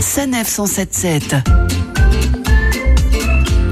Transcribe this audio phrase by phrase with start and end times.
[0.00, 1.36] Sanef 177.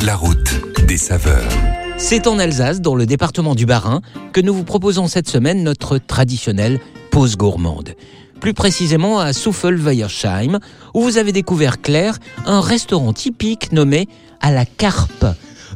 [0.04, 1.48] La route des saveurs.
[1.96, 4.02] C'est en Alsace, dans le département du Bas-Rhin,
[4.32, 6.80] que nous vous proposons cette semaine notre traditionnelle
[7.10, 7.94] pause gourmande.
[8.40, 10.58] Plus précisément à Souffel-Weiersheim,
[10.92, 14.06] où vous avez découvert Claire, un restaurant typique nommé
[14.42, 15.24] à la carpe.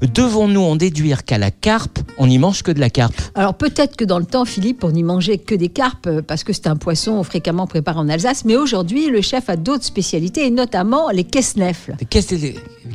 [0.01, 3.97] Devons-nous en déduire qu'à la carpe, on n'y mange que de la carpe Alors peut-être
[3.97, 6.67] que dans le temps, Philippe, on n'y mangeait que des carpes euh, parce que c'est
[6.67, 8.45] un poisson fréquemment préparé en Alsace.
[8.45, 11.25] Mais aujourd'hui, le chef a d'autres spécialités et notamment les.
[11.25, 11.59] Qu'est-ce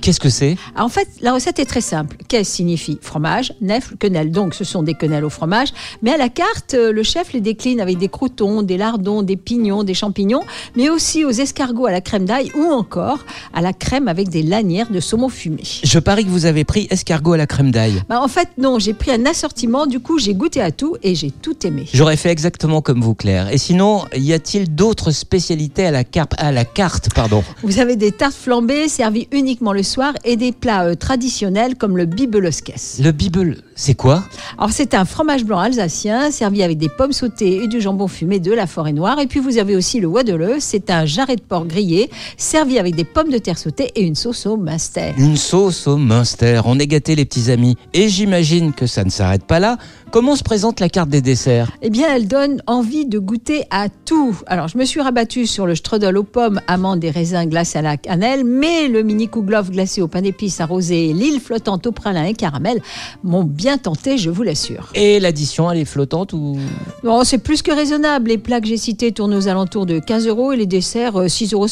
[0.08, 0.56] qu'est-ce que c'est?
[0.74, 2.16] Alors, En fait, la recette est très simple.
[2.30, 4.32] Kess signifie fromage, nefle, quenelle.
[4.32, 5.68] Donc ce sont des quenelles au fromage.
[6.02, 9.36] Mais à la carte, euh, le chef les décline avec des croutons, des lardons, des
[9.36, 10.44] pignons, des champignons,
[10.78, 13.20] mais aussi aux escargots à la crème d'ail ou encore
[13.54, 15.64] à la crème avec des lanières de saumon fumé.
[15.84, 18.02] Je parie que vous avez pris escargot à la crème d'ail.
[18.08, 21.16] Bah, en fait, non, j'ai pris un assortiment, du coup j'ai goûté à tout et
[21.16, 21.86] j'ai tout aimé.
[21.92, 23.52] J'aurais fait exactement comme vous, Claire.
[23.52, 27.44] Et sinon, y a-t-il d'autres spécialités à la, carpe, à la carte pardon?
[27.62, 31.98] Vous avez des tartes flambées servies uniquement le soir et des plats euh, traditionnels comme
[31.98, 32.74] le bibeloskes.
[33.00, 34.24] Le Bible, c'est quoi?
[34.58, 38.40] Alors c'est un fromage blanc alsacien servi avec des pommes sautées et du jambon fumé
[38.40, 39.20] de la forêt noire.
[39.20, 42.96] Et puis vous avez aussi le wadeleu, c'est un jarret de porc grillé servi avec
[42.96, 45.14] des pommes de terre sautées et une sauce au minster.
[45.18, 46.62] Une sauce au Munster.
[46.66, 47.76] On est gâtés, les petits amis.
[47.94, 49.78] Et j'imagine que ça ne s'arrête pas là.
[50.10, 51.70] Comment se présente la carte des desserts?
[51.82, 54.38] Eh bien, elle donne envie de goûter à tout.
[54.48, 57.82] Alors, je me suis rabattue sur le strudel aux pommes, amandes et raisins glacés à
[57.82, 61.92] la cannelle, mais le mini kouglof glacé au pain d'épices arrosé et l'île flottante au
[61.92, 62.82] pralin et caramel
[63.24, 64.92] m'ont bien tenté, je vous l'assure.
[64.96, 66.58] Et l'addition, elle est flottante ou?
[67.04, 68.30] Bon, c'est plus que raisonnable.
[68.30, 71.26] Les plats que j'ai cités tournent aux alentours de 15 euros et les desserts euh,
[71.28, 71.68] 6,50 euros.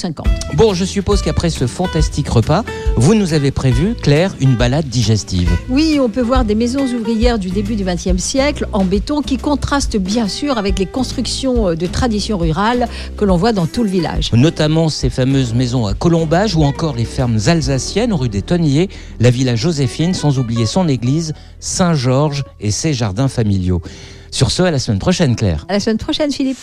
[0.55, 2.65] Bon, je suppose qu'après ce fantastique repas,
[2.97, 5.51] vous nous avez prévu, Claire, une balade digestive.
[5.69, 8.24] Oui, on peut voir des maisons ouvrières du début du XXe siècle
[8.73, 13.37] en béton qui contrastent bien sûr avec les constructions euh, de tradition rurale que l'on
[13.37, 14.31] voit dans tout le village.
[14.33, 19.29] Notamment ces fameuses maisons à colombage ou encore les fermes alsaciennes rue des Tonniers, la
[19.29, 23.81] villa Joséphine, sans oublier son église, Saint-Georges et ses jardins familiaux.
[24.31, 25.65] Sur ce, à la semaine prochaine, Claire.
[25.69, 26.57] À la semaine prochaine, Philippe.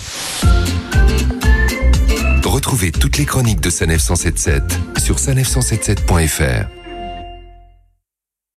[2.44, 4.62] Retrouvez toutes les chroniques de Sanef 177
[4.98, 6.81] sur sanef177.fr.